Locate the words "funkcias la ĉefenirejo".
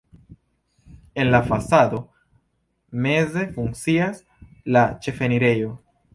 3.59-5.71